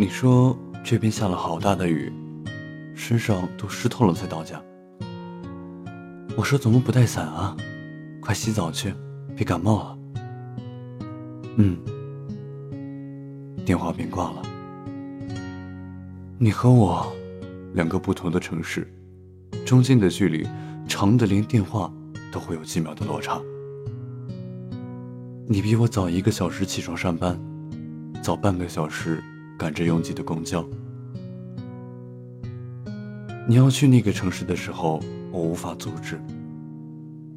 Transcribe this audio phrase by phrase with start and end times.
[0.00, 2.12] 你说这边下了好大的雨，
[2.94, 4.62] 身上都湿透了才到家。
[6.36, 7.56] 我说怎么不带伞啊？
[8.20, 8.94] 快洗澡去，
[9.34, 9.98] 别感冒了。
[11.56, 11.76] 嗯，
[13.66, 14.42] 电话便挂了。
[16.38, 17.12] 你和我，
[17.74, 18.88] 两个不同的城市，
[19.66, 20.46] 中间的距离
[20.86, 21.92] 长的连电话
[22.30, 23.42] 都会有几秒的落差。
[25.48, 27.36] 你比我早一个小时起床上班，
[28.22, 29.20] 早半个小时
[29.58, 30.64] 赶着拥挤的公交。
[33.48, 36.20] 你要去那个城市的时候，我无法阻止。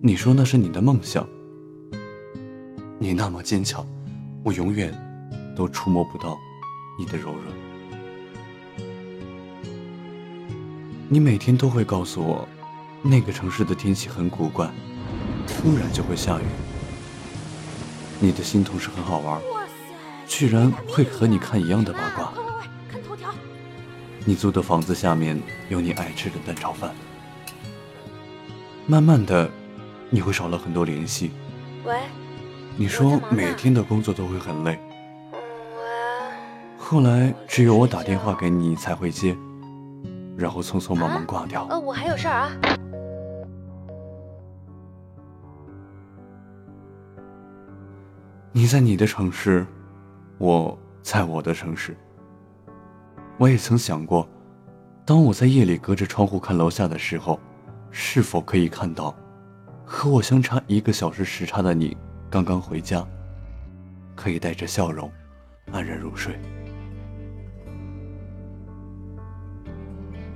[0.02, 1.28] 你说那是你的梦想，
[3.00, 3.86] 你那么坚强，
[4.44, 4.94] 我永远
[5.56, 6.38] 都触摸不到
[7.00, 7.44] 你的柔软。
[11.10, 12.48] 你每天都会告诉我，
[13.02, 14.72] 那个城市的天气很古怪，
[15.48, 16.44] 突然就会下雨。
[18.20, 19.42] 你的新同事很好玩，
[20.32, 22.32] 居然会和你看一样的八卦。
[22.90, 23.30] 看头条。
[24.24, 26.90] 你租的房子下面有你爱吃的蛋炒饭。
[28.88, 29.50] 慢慢的，
[30.10, 31.32] 你会少了很多联系。
[31.84, 32.00] 喂。
[32.78, 34.80] 你说每天的工作都会很累。
[35.34, 35.38] 喂。
[36.78, 39.36] 后来只有我打电话给你才会接。
[40.38, 41.68] 然后匆匆忙忙挂掉。
[41.70, 42.52] 呃，我还有事儿啊。
[48.54, 49.68] 你在你的城市，
[50.42, 51.96] 我在我的城市。
[53.38, 54.28] 我也曾想过，
[55.06, 57.40] 当我在夜里隔着窗户看楼下的时候，
[57.92, 59.16] 是否可以看到
[59.86, 61.96] 和我相差一个小时时差的你
[62.28, 63.08] 刚刚回家，
[64.16, 65.12] 可以带着笑容
[65.72, 66.36] 安然入睡。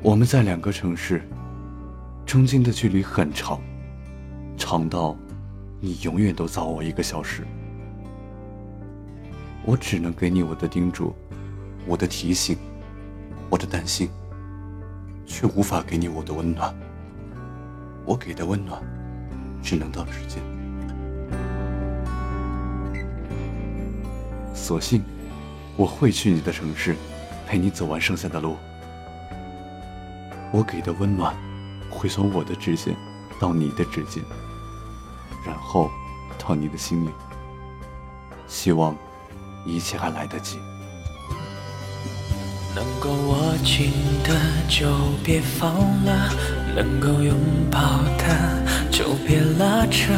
[0.04, 1.28] 我们在两个城市，
[2.28, 3.60] 中间的距离很长，
[4.56, 5.18] 长到
[5.80, 7.44] 你永远都早我一个小时。
[9.68, 11.16] 我只能给你我的叮嘱，
[11.88, 12.56] 我的提醒，
[13.50, 14.08] 我的担心，
[15.26, 16.74] 却无法给你我的温暖。
[18.06, 18.80] 我给的温暖，
[19.64, 20.40] 只能到指尖。
[24.54, 25.04] 索性，
[25.76, 26.96] 我会去你的城市，
[27.48, 28.58] 陪你走完剩下的路。
[30.52, 31.36] 我给的温暖，
[31.90, 32.96] 会从我的指尖
[33.40, 34.24] 到你的指尖，
[35.44, 35.90] 然后
[36.38, 37.10] 到你的心里。
[38.48, 38.96] 希望
[39.66, 40.60] 一切还来得及。
[42.76, 43.94] 能够握紧
[44.24, 44.36] 的
[44.68, 44.86] 就
[45.24, 46.30] 别放了，
[46.76, 47.34] 能够拥
[47.72, 47.80] 抱
[48.18, 50.14] 的就别拉扯。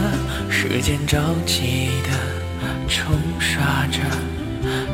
[0.49, 2.09] 时间着急的
[2.87, 3.99] 冲刷着，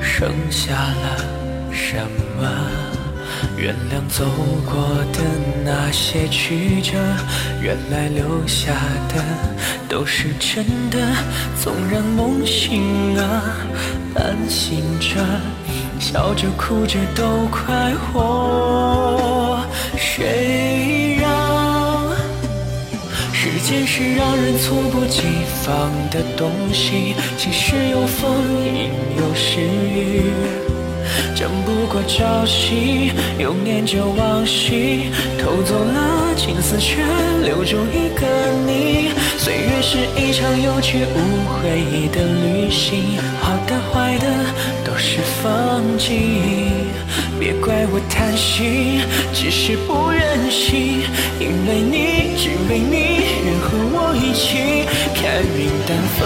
[0.02, 1.26] 剩下了
[1.72, 2.06] 什
[2.38, 2.93] 么？
[3.58, 4.26] 原谅走
[4.66, 4.76] 过
[5.14, 5.22] 的
[5.64, 6.98] 那些曲折，
[7.62, 8.74] 原来留下
[9.10, 9.24] 的
[9.88, 10.98] 都是真的。
[11.62, 13.56] 纵然梦醒啊，
[14.14, 15.24] 半醒着，
[16.00, 19.60] 笑着哭着都快活。
[19.98, 22.12] 谁让
[23.32, 25.22] 时间是让人猝不及
[25.64, 27.16] 防的东西？
[27.38, 30.63] 晴时有风，阴有时雨。
[31.44, 37.04] 争不过朝夕，又念着往昔，偷走了青丝，却
[37.44, 38.26] 留住一个
[38.66, 39.10] 你。
[39.38, 41.20] 岁月是一场有去无
[41.52, 44.26] 回的旅行，好的坏的
[44.86, 46.88] 都是风景。
[47.38, 49.02] 别怪我贪心，
[49.34, 51.02] 只是不忍心，
[51.42, 56.26] 因为你，只为你，愿和我一起看云淡风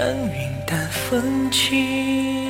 [0.00, 2.40] 看云淡风轻。